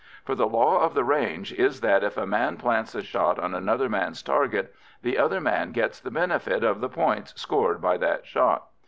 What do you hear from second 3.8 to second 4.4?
man's